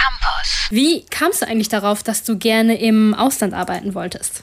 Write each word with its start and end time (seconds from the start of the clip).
Campus. 0.00 0.68
Wie 0.70 1.04
kamst 1.06 1.42
du 1.42 1.46
eigentlich 1.46 1.68
darauf, 1.68 2.02
dass 2.02 2.24
du 2.24 2.38
gerne 2.38 2.80
im 2.80 3.14
Ausland 3.14 3.54
arbeiten 3.54 3.94
wolltest? 3.94 4.42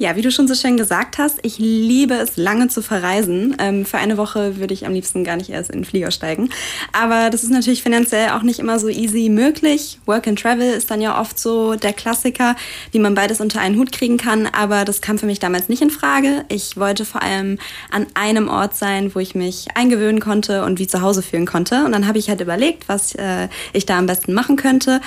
Ja, 0.00 0.14
wie 0.14 0.22
du 0.22 0.30
schon 0.30 0.46
so 0.46 0.54
schön 0.54 0.76
gesagt 0.76 1.18
hast, 1.18 1.40
ich 1.42 1.58
liebe 1.58 2.14
es, 2.14 2.36
lange 2.36 2.68
zu 2.68 2.82
verreisen. 2.82 3.56
Ähm, 3.58 3.84
für 3.84 3.98
eine 3.98 4.16
Woche 4.16 4.56
würde 4.58 4.72
ich 4.72 4.86
am 4.86 4.92
liebsten 4.92 5.24
gar 5.24 5.34
nicht 5.34 5.50
erst 5.50 5.70
in 5.70 5.80
den 5.80 5.84
Flieger 5.84 6.12
steigen. 6.12 6.50
Aber 6.92 7.30
das 7.30 7.42
ist 7.42 7.50
natürlich 7.50 7.82
finanziell 7.82 8.30
auch 8.30 8.42
nicht 8.42 8.60
immer 8.60 8.78
so 8.78 8.88
easy 8.88 9.28
möglich. 9.28 9.98
Work 10.06 10.28
and 10.28 10.40
Travel 10.40 10.72
ist 10.72 10.92
dann 10.92 11.00
ja 11.00 11.20
oft 11.20 11.36
so 11.40 11.74
der 11.74 11.92
Klassiker, 11.92 12.54
wie 12.92 13.00
man 13.00 13.16
beides 13.16 13.40
unter 13.40 13.60
einen 13.60 13.76
Hut 13.76 13.90
kriegen 13.90 14.18
kann. 14.18 14.46
Aber 14.46 14.84
das 14.84 15.00
kam 15.00 15.18
für 15.18 15.26
mich 15.26 15.40
damals 15.40 15.68
nicht 15.68 15.82
in 15.82 15.90
Frage. 15.90 16.44
Ich 16.48 16.76
wollte 16.76 17.04
vor 17.04 17.22
allem 17.22 17.58
an 17.90 18.06
einem 18.14 18.46
Ort 18.46 18.76
sein, 18.76 19.12
wo 19.16 19.18
ich 19.18 19.34
mich 19.34 19.66
eingewöhnen 19.74 20.20
konnte 20.20 20.64
und 20.64 20.78
wie 20.78 20.86
zu 20.86 21.02
Hause 21.02 21.22
fühlen 21.22 21.44
konnte. 21.44 21.84
Und 21.84 21.90
dann 21.90 22.06
habe 22.06 22.18
ich 22.18 22.28
halt 22.28 22.40
überlegt, 22.40 22.88
was 22.88 23.16
äh, 23.16 23.48
ich 23.72 23.84
da 23.84 23.98
am 23.98 24.06
besten 24.06 24.32
machen 24.32 24.54
könnte 24.54 25.00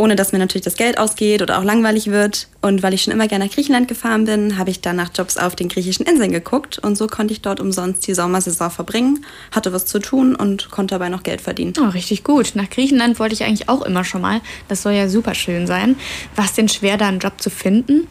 ohne 0.00 0.16
dass 0.16 0.32
mir 0.32 0.38
natürlich 0.38 0.64
das 0.64 0.76
Geld 0.76 0.96
ausgeht 0.96 1.42
oder 1.42 1.58
auch 1.58 1.62
langweilig 1.62 2.06
wird. 2.06 2.48
Und 2.62 2.82
weil 2.82 2.94
ich 2.94 3.02
schon 3.02 3.12
immer 3.12 3.28
gerne 3.28 3.44
nach 3.44 3.52
Griechenland 3.52 3.86
gefahren 3.86 4.24
bin, 4.24 4.56
habe 4.56 4.70
ich 4.70 4.80
dann 4.80 4.96
nach 4.96 5.10
Jobs 5.14 5.36
auf 5.36 5.54
den 5.54 5.68
griechischen 5.68 6.06
Inseln 6.06 6.32
geguckt 6.32 6.78
und 6.78 6.96
so 6.96 7.06
konnte 7.06 7.34
ich 7.34 7.42
dort 7.42 7.60
umsonst 7.60 8.06
die 8.06 8.14
Sommersaison 8.14 8.70
verbringen, 8.70 9.26
hatte 9.52 9.74
was 9.74 9.84
zu 9.84 9.98
tun 9.98 10.34
und 10.34 10.70
konnte 10.70 10.94
dabei 10.94 11.10
noch 11.10 11.22
Geld 11.22 11.42
verdienen. 11.42 11.74
Oh, 11.78 11.90
richtig 11.90 12.24
gut. 12.24 12.52
Nach 12.54 12.70
Griechenland 12.70 13.18
wollte 13.18 13.34
ich 13.34 13.44
eigentlich 13.44 13.68
auch 13.68 13.82
immer 13.82 14.04
schon 14.04 14.22
mal. 14.22 14.40
Das 14.68 14.82
soll 14.82 14.94
ja 14.94 15.06
super 15.06 15.34
schön 15.34 15.66
sein. 15.66 15.96
War 16.34 16.46
es 16.46 16.54
denn 16.54 16.70
schwer, 16.70 16.96
da 16.96 17.08
einen 17.08 17.18
Job 17.18 17.34
zu 17.38 17.50
finden? 17.50 18.08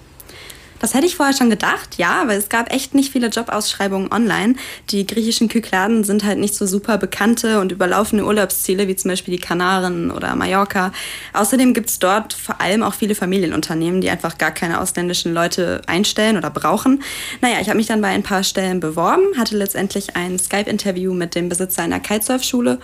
Das 0.79 0.93
hätte 0.93 1.05
ich 1.05 1.15
vorher 1.15 1.35
schon 1.35 1.49
gedacht, 1.49 1.97
ja, 1.97 2.23
weil 2.25 2.37
es 2.37 2.49
gab 2.49 2.73
echt 2.73 2.95
nicht 2.95 3.11
viele 3.11 3.27
Jobausschreibungen 3.27 4.11
online. 4.11 4.55
Die 4.89 5.05
griechischen 5.05 5.49
Kykladen 5.49 6.03
sind 6.03 6.23
halt 6.23 6.39
nicht 6.39 6.55
so 6.55 6.65
super 6.65 6.97
bekannte 6.97 7.59
und 7.59 7.71
überlaufene 7.71 8.25
Urlaubsziele 8.25 8.87
wie 8.87 8.95
zum 8.95 9.09
Beispiel 9.09 9.35
die 9.35 9.41
Kanaren 9.41 10.09
oder 10.09 10.35
Mallorca. 10.35 10.91
Außerdem 11.33 11.73
gibt 11.73 11.89
es 11.89 11.99
dort 11.99 12.33
vor 12.33 12.61
allem 12.61 12.83
auch 12.83 12.93
viele 12.93 13.13
Familienunternehmen, 13.13 14.01
die 14.01 14.09
einfach 14.09 14.37
gar 14.37 14.51
keine 14.51 14.79
ausländischen 14.79 15.33
Leute 15.33 15.81
einstellen 15.85 16.37
oder 16.37 16.49
brauchen. 16.49 17.03
Naja, 17.41 17.57
ich 17.61 17.67
habe 17.67 17.77
mich 17.77 17.87
dann 17.87 18.01
bei 18.01 18.07
ein 18.07 18.23
paar 18.23 18.43
Stellen 18.43 18.79
beworben, 18.79 19.23
hatte 19.37 19.57
letztendlich 19.57 20.15
ein 20.15 20.39
Skype-Interview 20.39 21.13
mit 21.13 21.35
dem 21.35 21.49
Besitzer 21.49 21.83
einer 21.83 21.99
Kitesurf-Schule 21.99 22.79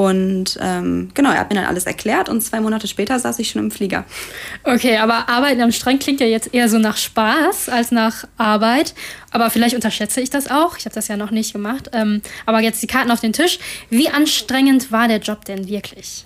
und 0.00 0.58
ähm, 0.62 1.10
genau, 1.12 1.30
er 1.30 1.40
hat 1.40 1.50
mir 1.50 1.56
dann 1.56 1.66
alles 1.66 1.84
erklärt 1.84 2.30
und 2.30 2.40
zwei 2.40 2.58
Monate 2.62 2.88
später 2.88 3.18
saß 3.18 3.38
ich 3.38 3.50
schon 3.50 3.64
im 3.64 3.70
Flieger. 3.70 4.06
Okay, 4.64 4.96
aber 4.96 5.28
Arbeiten 5.28 5.60
am 5.60 5.72
Strand 5.72 6.02
klingt 6.02 6.20
ja 6.20 6.26
jetzt 6.26 6.54
eher 6.54 6.70
so 6.70 6.78
nach 6.78 6.96
Spaß 6.96 7.68
als 7.68 7.92
nach 7.92 8.24
Arbeit. 8.38 8.94
Aber 9.30 9.50
vielleicht 9.50 9.74
unterschätze 9.74 10.22
ich 10.22 10.30
das 10.30 10.50
auch. 10.50 10.78
Ich 10.78 10.86
habe 10.86 10.94
das 10.94 11.08
ja 11.08 11.18
noch 11.18 11.30
nicht 11.30 11.52
gemacht. 11.52 11.90
Ähm, 11.92 12.22
aber 12.46 12.60
jetzt 12.60 12.82
die 12.82 12.86
Karten 12.86 13.10
auf 13.10 13.20
den 13.20 13.34
Tisch. 13.34 13.58
Wie 13.90 14.08
anstrengend 14.08 14.90
war 14.90 15.06
der 15.06 15.18
Job 15.18 15.44
denn 15.44 15.68
wirklich? 15.68 16.24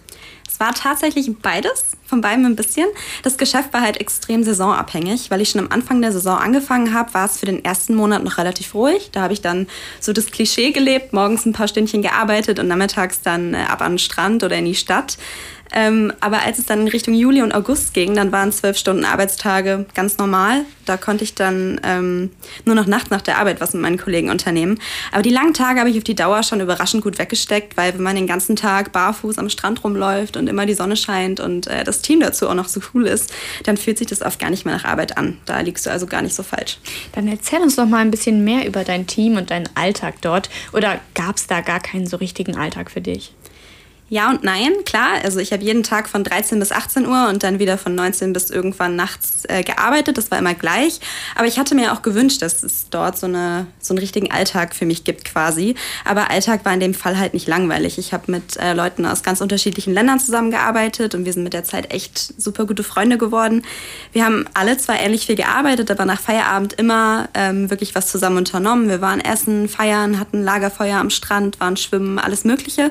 Es 0.55 0.60
war 0.60 0.72
tatsächlich 0.72 1.28
beides, 1.42 1.97
von 2.06 2.20
beidem 2.20 2.44
ein 2.44 2.55
bisschen. 2.55 2.86
Das 3.24 3.38
Geschäft 3.38 3.72
war 3.72 3.80
halt 3.80 4.00
extrem 4.00 4.44
saisonabhängig, 4.44 5.28
weil 5.33 5.41
ich 5.41 5.50
schon 5.50 5.61
am 5.61 5.72
Anfang 5.72 6.00
der 6.00 6.12
Saison 6.12 6.38
angefangen 6.38 6.94
habe, 6.94 7.12
war 7.12 7.24
es 7.24 7.38
für 7.38 7.46
den 7.46 7.64
ersten 7.64 7.96
Monat 7.96 8.22
noch 8.22 8.38
relativ 8.38 8.72
ruhig. 8.72 9.11
Da 9.11 9.22
habe 9.22 9.33
ich 9.33 9.41
dann 9.41 9.66
so 9.98 10.12
das 10.12 10.27
Klischee 10.27 10.70
gelebt, 10.70 11.12
morgens 11.12 11.44
ein 11.44 11.52
paar 11.52 11.66
Stündchen 11.66 12.02
gearbeitet 12.02 12.61
und 12.61 12.69
nachmittags 12.69 13.20
dann 13.20 13.55
äh, 13.55 13.64
ab 13.69 13.80
an 13.80 13.94
den 13.94 13.98
Strand 13.98 14.44
oder 14.44 14.56
in 14.56 14.66
die 14.66 14.77
Stadt. 14.77 15.19
Ähm, 15.75 16.12
aber 16.20 16.42
als 16.42 16.58
es 16.58 16.67
dann 16.67 16.83
in 16.83 16.89
Richtung 16.89 17.14
Juli 17.14 17.42
und 17.42 17.53
August 17.53 17.94
ging, 17.94 18.14
dann 18.14 18.30
waren 18.30 18.53
zwölf 18.53 18.78
Stunden 18.78 19.05
Arbeitstage 19.05 19.86
ganz 19.94 20.19
normal. 20.19 20.64
Da 20.86 20.97
konnte 20.97 21.25
ich 21.25 21.34
dann 21.34 21.80
ähm, 21.83 22.30
nur 22.64 22.77
noch 22.77 22.86
nachts 22.86 23.11
nach 23.11 23.22
der 23.22 23.39
Arbeit 23.39 23.61
was 23.61 23.72
mit 23.72 23.83
meinen 23.83 23.98
Kollegen 23.98 24.30
unternehmen. 24.30 24.78
Aber 25.11 25.22
die 25.22 25.30
langen 25.30 25.52
Tage 25.52 25.80
habe 25.80 25.91
ich 25.91 25.97
auf 25.98 26.05
die 26.05 26.14
Dauer 26.14 26.45
schon 26.45 26.61
überraschend 26.61 27.02
gut 27.02 27.19
weggesteckt, 27.19 27.77
weil 27.77 27.92
wenn 27.95 28.02
man 28.02 28.14
den 28.14 28.28
ganzen 28.28 28.55
Tag 28.55 28.92
barfuß 28.92 29.39
am 29.39 29.50
Strand 29.50 29.83
rumläuft 29.83 30.36
und 30.36 30.47
immer 30.47 30.64
die 30.64 30.75
Sonne 30.75 30.97
scheint 30.97 31.41
und 31.41 31.67
äh, 31.67 31.83
das 31.83 32.02
Team 32.02 32.20
dazu 32.20 32.48
auch 32.48 32.55
noch 32.55 32.69
so 32.69 32.80
cool 32.95 33.08
ist, 33.08 33.33
dann 33.64 33.77
fühlt 33.77 33.98
sich 33.98 34.06
das 34.06 34.22
oft 34.22 34.39
gar 34.39 34.50
nicht 34.50 34.64
mehr 34.64 34.77
nach 34.77 34.84
Arbeit 34.84 35.19
an. 35.19 35.39
Da 35.45 35.58
liegst 35.58 35.86
du 35.86 35.91
also 35.91 36.06
gar 36.06 36.22
nicht 36.22 36.36
so 36.36 36.45
falsch. 36.45 36.78
Dann 37.12 37.27
erzähl 37.27 37.61
uns 37.61 37.75
doch 37.75 37.86
mal 37.86 37.98
ein 37.98 38.12
bisschen 38.12 38.45
mehr 38.45 38.64
über 38.67 38.85
dein 38.85 39.08
Team 39.08 39.36
und 39.36 39.51
deinen 39.51 39.68
Alltag 39.74 40.20
dort. 40.20 40.51
Oder 40.73 41.01
gab 41.14 41.36
es 41.36 41.48
da 41.48 41.62
gar 41.62 41.80
keinen 41.80 42.06
so 42.06 42.17
richtigen 42.17 42.56
Alltag 42.56 42.92
für 42.92 43.01
dich? 43.01 43.33
Ja 44.11 44.29
und 44.29 44.45
nein, 44.45 44.73
klar. 44.85 45.19
Also 45.25 45.41
ich 45.41 45.53
habe 45.53 45.65
jeden 45.65 45.83
Tag 45.83 46.11
von 46.11 46.25
13 46.25 46.59
bis 46.59 46.73
18 46.73 47.07
Uhr 47.07 47.29
und 47.29 47.42
dann 47.42 47.59
wieder 47.59 47.79
von 47.79 47.95
19 47.95 48.35
bis 48.35 48.51
irgendwann 48.51 48.97
nachts 48.97 49.45
äh, 49.48 49.63
gearbeitet. 49.63 50.19
Das 50.19 50.31
war 50.31 50.39
immer 50.39 50.53
gleich. 50.53 51.01
Aber 51.35 51.47
ich 51.47 51.59
hatte 51.59 51.75
mir 51.75 51.92
auch 51.92 52.03
gewünscht, 52.03 52.42
dass 52.42 52.63
es 52.63 52.91
dort 52.91 53.17
so, 53.17 53.27
eine, 53.27 53.67
so 53.81 53.95
einen 53.95 53.98
richtigen 53.98 54.31
Alltag 54.31 54.75
für 54.75 54.85
mich 54.85 55.05
gibt 55.05 55.25
quasi. 55.25 55.75
Aber 56.05 56.31
Alltag 56.31 56.67
war 56.67 56.75
in 56.75 56.81
dem 56.81 56.92
Fall 56.92 57.19
halt 57.19 57.33
nicht 57.33 57.48
langweilig. 57.48 57.97
Ich 57.97 58.13
habe 58.13 58.31
mit 58.31 58.59
äh, 58.59 58.75
Leuten 58.75 59.07
aus 59.07 59.23
ganz 59.23 59.41
unterschiedlichen 59.41 59.95
Ländern 59.95 60.21
zusammengearbeitet 60.21 61.15
und 61.15 61.25
wir 61.25 61.33
sind 61.33 61.42
mit 61.42 61.55
der 61.55 61.65
Zeit 61.65 61.91
echt 61.91 62.19
super 62.41 62.67
gute 62.67 62.83
Freunde 62.83 63.17
geworden. 63.17 63.63
Wir 64.13 64.27
haben 64.27 64.45
alle 64.53 64.77
zwar 64.77 65.01
ähnlich 65.01 65.25
viel 65.25 65.36
gearbeitet, 65.36 65.91
aber 65.91 66.05
nach 66.05 66.21
Feierabend 66.21 66.75
immer 66.75 67.31
ähm, 67.33 67.71
wirklich 67.71 67.95
was 67.95 68.09
zusammen 68.09 68.36
unternommen. 68.36 68.89
Wir 68.91 69.01
waren 69.01 69.21
essen, 69.21 69.67
feiern, 69.67 70.21
hatten 70.21 70.42
Lagerfeuer 70.42 70.98
am 70.98 71.09
Strand, 71.09 71.59
waren 71.59 71.79
schwimmen, 71.79 72.19
alles 72.19 72.45
Mögliche. 72.45 72.91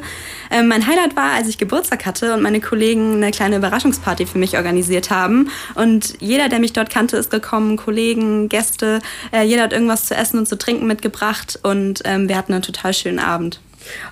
Ähm, 0.49 0.67
mein 0.67 0.87
Highlight 0.87 1.02
Highlight 1.03 1.15
war, 1.15 1.31
als 1.33 1.47
ich 1.47 1.57
Geburtstag 1.57 2.05
hatte 2.05 2.33
und 2.33 2.41
meine 2.41 2.61
Kollegen 2.61 3.15
eine 3.15 3.31
kleine 3.31 3.57
Überraschungsparty 3.57 4.25
für 4.25 4.37
mich 4.37 4.55
organisiert 4.57 5.09
haben. 5.09 5.49
Und 5.75 6.15
jeder, 6.19 6.49
der 6.49 6.59
mich 6.59 6.73
dort 6.73 6.89
kannte, 6.89 7.17
ist 7.17 7.29
gekommen, 7.29 7.77
Kollegen, 7.77 8.49
Gäste. 8.49 8.99
Äh, 9.31 9.43
jeder 9.43 9.63
hat 9.63 9.73
irgendwas 9.73 10.05
zu 10.05 10.15
essen 10.15 10.39
und 10.39 10.47
zu 10.47 10.57
trinken 10.57 10.87
mitgebracht 10.87 11.59
und 11.63 12.01
ähm, 12.05 12.29
wir 12.29 12.37
hatten 12.37 12.53
einen 12.53 12.61
total 12.61 12.93
schönen 12.93 13.19
Abend. 13.19 13.59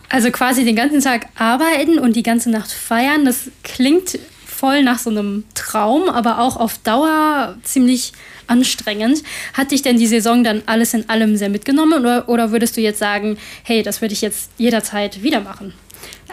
Also 0.10 0.32
quasi 0.32 0.66
den 0.66 0.76
ganzen 0.76 1.02
Tag 1.02 1.28
arbeiten 1.36 1.98
und 1.98 2.16
die 2.16 2.24
ganze 2.24 2.50
Nacht 2.50 2.72
feiern, 2.72 3.24
das 3.24 3.50
klingt 3.64 4.20
voll 4.46 4.84
nach 4.84 5.00
so 5.00 5.10
einem 5.10 5.46
Traum, 5.56 6.10
aber 6.10 6.40
auch 6.40 6.58
auf 6.58 6.78
Dauer 6.80 7.56
ziemlich 7.64 8.12
anstrengend. 8.48 9.24
Hat 9.54 9.72
dich 9.72 9.82
denn 9.82 9.98
die 9.98 10.08
Saison 10.08 10.44
dann 10.44 10.62
alles 10.66 10.94
in 10.94 11.10
allem 11.10 11.38
sehr 11.38 11.50
mitgenommen 11.50 12.02
oder, 12.02 12.28
oder 12.28 12.52
würdest 12.52 12.76
du 12.76 12.82
jetzt 12.82 13.00
sagen, 13.00 13.38
hey, 13.64 13.82
das 13.82 14.02
würde 14.02 14.14
ich 14.14 14.22
jetzt 14.22 14.52
jederzeit 14.58 15.24
wieder 15.24 15.40
machen? 15.40 15.74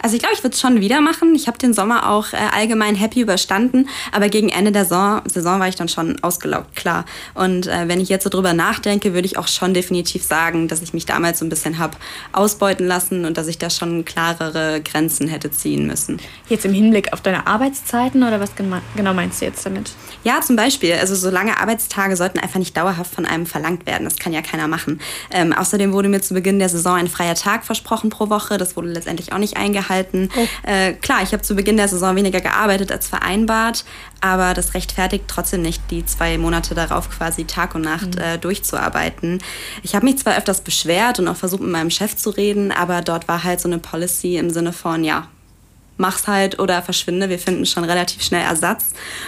Also 0.01 0.15
ich 0.15 0.21
glaube, 0.21 0.35
ich 0.35 0.43
würde 0.43 0.53
es 0.53 0.61
schon 0.61 0.79
wieder 0.79 1.01
machen. 1.01 1.35
Ich 1.35 1.47
habe 1.47 1.57
den 1.57 1.73
Sommer 1.73 2.09
auch 2.09 2.31
äh, 2.33 2.37
allgemein 2.55 2.95
happy 2.95 3.21
überstanden, 3.21 3.89
aber 4.11 4.29
gegen 4.29 4.49
Ende 4.49 4.71
der 4.71 4.83
Saison, 4.83 5.21
Saison 5.25 5.59
war 5.59 5.67
ich 5.67 5.75
dann 5.75 5.89
schon 5.89 6.21
ausgelaugt, 6.23 6.75
klar. 6.75 7.05
Und 7.33 7.67
äh, 7.67 7.87
wenn 7.87 7.99
ich 7.99 8.09
jetzt 8.09 8.23
so 8.23 8.29
drüber 8.29 8.53
nachdenke, 8.53 9.13
würde 9.13 9.25
ich 9.25 9.37
auch 9.37 9.47
schon 9.47 9.73
definitiv 9.73 10.23
sagen, 10.23 10.67
dass 10.67 10.81
ich 10.81 10.93
mich 10.93 11.05
damals 11.05 11.39
so 11.39 11.45
ein 11.45 11.49
bisschen 11.49 11.79
habe 11.79 11.97
ausbeuten 12.31 12.87
lassen 12.87 13.25
und 13.25 13.37
dass 13.37 13.47
ich 13.47 13.57
da 13.57 13.69
schon 13.69 14.05
klarere 14.05 14.81
Grenzen 14.81 15.27
hätte 15.27 15.51
ziehen 15.51 15.85
müssen. 15.85 16.19
Jetzt 16.47 16.65
im 16.65 16.73
Hinblick 16.73 17.11
auf 17.13 17.21
deine 17.21 17.47
Arbeitszeiten 17.47 18.23
oder 18.23 18.39
was 18.39 18.51
genau 18.55 19.13
meinst 19.13 19.41
du 19.41 19.45
jetzt 19.45 19.65
damit? 19.65 19.91
Ja, 20.23 20.41
zum 20.41 20.55
Beispiel. 20.55 20.93
Also 20.93 21.15
so 21.15 21.29
lange 21.29 21.59
Arbeitstage 21.59 22.15
sollten 22.15 22.39
einfach 22.39 22.59
nicht 22.59 22.75
dauerhaft 22.75 23.13
von 23.13 23.25
einem 23.25 23.45
verlangt 23.45 23.85
werden. 23.85 24.05
Das 24.05 24.17
kann 24.17 24.33
ja 24.33 24.41
keiner 24.41 24.67
machen. 24.67 25.01
Ähm, 25.31 25.53
außerdem 25.53 25.91
wurde 25.91 26.09
mir 26.09 26.21
zu 26.21 26.33
Beginn 26.33 26.59
der 26.59 26.69
Saison 26.69 26.95
ein 26.95 27.07
freier 27.07 27.35
Tag 27.35 27.65
versprochen 27.65 28.09
pro 28.09 28.29
Woche. 28.29 28.57
Das 28.57 28.75
wurde 28.75 28.89
letztendlich 28.89 29.33
auch 29.33 29.37
nicht 29.37 29.57
eingehalten 29.57 29.88
gehalten. 29.89 30.29
Oh. 30.35 30.47
Äh, 30.63 30.93
klar, 30.93 31.21
ich 31.23 31.33
habe 31.33 31.41
zu 31.41 31.55
Beginn 31.55 31.77
der 31.77 31.87
Saison 31.87 32.15
weniger 32.15 32.41
gearbeitet 32.41 32.91
als 32.91 33.07
vereinbart, 33.07 33.83
aber 34.21 34.53
das 34.53 34.73
rechtfertigt 34.73 35.25
trotzdem 35.27 35.61
nicht, 35.61 35.81
die 35.89 36.05
zwei 36.05 36.37
Monate 36.37 36.75
darauf 36.75 37.09
quasi 37.09 37.45
Tag 37.45 37.75
und 37.75 37.81
Nacht 37.81 38.15
mhm. 38.15 38.21
äh, 38.21 38.37
durchzuarbeiten. 38.37 39.41
Ich 39.83 39.95
habe 39.95 40.05
mich 40.05 40.17
zwar 40.19 40.37
öfters 40.37 40.61
beschwert 40.61 41.19
und 41.19 41.27
auch 41.27 41.35
versucht, 41.35 41.61
mit 41.61 41.71
meinem 41.71 41.89
Chef 41.89 42.15
zu 42.15 42.29
reden, 42.29 42.71
aber 42.71 43.01
dort 43.01 43.27
war 43.27 43.43
halt 43.43 43.59
so 43.59 43.67
eine 43.67 43.79
Policy 43.79 44.37
im 44.37 44.49
Sinne 44.49 44.73
von, 44.73 45.03
ja, 45.03 45.27
mach's 45.99 46.27
halt 46.27 46.59
oder 46.59 46.81
verschwinde. 46.81 47.29
Wir 47.29 47.39
finden 47.39 47.65
schon 47.65 47.83
relativ 47.83 48.23
schnell 48.23 48.41
Ersatz. 48.41 48.85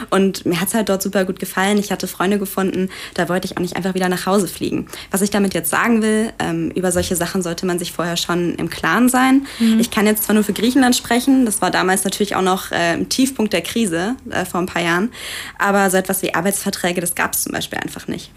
Und 0.10 0.46
mir 0.46 0.60
hat's 0.60 0.74
halt 0.74 0.90
dort 0.90 1.02
super 1.02 1.26
gut 1.26 1.40
gefallen. 1.40 1.78
Ich 1.78 1.92
hatte 1.92 2.08
Freunde 2.08 2.40
gefunden, 2.40 2.90
da 3.14 3.30
wollte 3.30 3.46
ich 3.46 3.58
auch 3.58 3.62
nicht 3.62 3.76
einfach 3.76 3.94
wieder 3.94 4.10
nach 4.10 4.26
Hause 4.26 4.48
fliegen. 4.48 4.88
Was 5.12 5.22
ich 5.22 5.30
damit 5.30 5.54
jetzt 5.54 5.70
sagen 5.70 6.02
will, 6.02 6.34
ähm, 6.40 6.72
über 6.72 6.92
solche 6.92 7.16
Sachen 7.16 7.42
sollte 7.42 7.66
man 7.66 7.80
sich 7.80 7.92
vorher 7.92 8.18
schon 8.18 8.56
im 8.56 8.70
Klaren 8.70 9.10
sein. 9.10 9.46
Mhm. 9.60 9.80
Ich 9.80 9.92
kann 9.92 10.06
jetzt 10.06 10.24
zwar 10.24 10.34
nur 10.34 10.44
für 10.44 10.54
Griechenland 10.54 10.96
sprechen, 10.96 11.46
das 11.46 11.62
war 11.62 11.72
damals 11.72 12.04
natürlich 12.04 12.36
auch 12.36 12.42
noch 12.42 12.72
äh, 12.72 12.94
im 12.94 13.10
Tiefpunkt 13.10 13.54
der 13.54 13.62
Krise 13.62 14.16
äh, 14.30 14.46
vor 14.46 14.60
ein 14.60 14.66
paar 14.66 14.82
Jahren, 14.82 15.12
aber 15.58 15.90
so 15.90 15.98
etwas 15.98 16.22
wie 16.22 16.34
Arbeitsverträge, 16.34 17.02
das 17.02 17.16
gab 17.16 17.34
es 17.34 17.44
zum 17.44 17.52
Beispiel 17.52 17.80
einfach 17.80 18.08
nicht. 18.08 18.32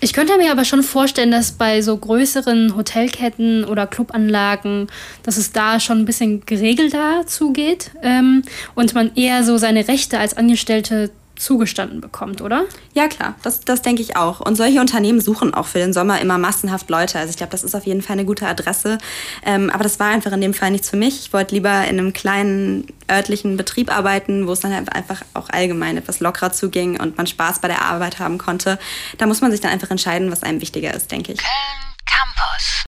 Ich 0.00 0.12
könnte 0.12 0.36
mir 0.36 0.52
aber 0.52 0.64
schon 0.64 0.84
vorstellen, 0.84 1.32
dass 1.32 1.52
bei 1.52 1.82
so 1.82 1.96
größeren 1.96 2.76
Hotelketten 2.76 3.64
oder 3.64 3.86
Clubanlagen, 3.86 4.86
dass 5.24 5.36
es 5.36 5.50
da 5.50 5.80
schon 5.80 5.98
ein 5.98 6.04
bisschen 6.04 6.46
geregelter 6.46 7.26
zugeht 7.26 7.90
ähm, 8.02 8.44
und 8.76 8.94
man 8.94 9.10
eher 9.16 9.42
so 9.42 9.58
seine 9.58 9.88
Rechte 9.88 10.18
als 10.18 10.36
Angestellte 10.36 11.10
zugestanden 11.38 12.00
bekommt, 12.00 12.40
oder? 12.40 12.64
Ja, 12.94 13.08
klar, 13.08 13.34
das, 13.42 13.60
das 13.60 13.82
denke 13.82 14.02
ich 14.02 14.16
auch. 14.16 14.40
Und 14.40 14.56
solche 14.56 14.80
Unternehmen 14.80 15.20
suchen 15.20 15.54
auch 15.54 15.66
für 15.66 15.78
den 15.78 15.92
Sommer 15.92 16.20
immer 16.20 16.38
massenhaft 16.38 16.90
Leute. 16.90 17.18
Also 17.18 17.30
ich 17.30 17.36
glaube, 17.36 17.52
das 17.52 17.64
ist 17.64 17.74
auf 17.74 17.86
jeden 17.86 18.02
Fall 18.02 18.14
eine 18.14 18.24
gute 18.24 18.46
Adresse. 18.46 18.98
Ähm, 19.44 19.70
aber 19.70 19.84
das 19.84 19.98
war 20.00 20.08
einfach 20.08 20.32
in 20.32 20.40
dem 20.40 20.54
Fall 20.54 20.70
nichts 20.70 20.90
für 20.90 20.96
mich. 20.96 21.20
Ich 21.20 21.32
wollte 21.32 21.54
lieber 21.54 21.84
in 21.84 21.98
einem 21.98 22.12
kleinen 22.12 22.86
örtlichen 23.10 23.56
Betrieb 23.56 23.94
arbeiten, 23.94 24.46
wo 24.46 24.52
es 24.52 24.60
dann 24.60 24.72
einfach 24.72 25.22
auch 25.34 25.48
allgemein 25.50 25.96
etwas 25.96 26.20
lockerer 26.20 26.52
zuging 26.52 27.00
und 27.00 27.16
man 27.16 27.26
Spaß 27.26 27.60
bei 27.60 27.68
der 27.68 27.82
Arbeit 27.82 28.18
haben 28.18 28.38
konnte. 28.38 28.78
Da 29.18 29.26
muss 29.26 29.40
man 29.40 29.50
sich 29.50 29.60
dann 29.60 29.70
einfach 29.70 29.90
entscheiden, 29.90 30.30
was 30.30 30.42
einem 30.42 30.60
wichtiger 30.60 30.92
ist, 30.94 31.10
denke 31.10 31.32
ich. 31.32 31.38
Köln 31.38 31.88
Campus. 32.04 32.68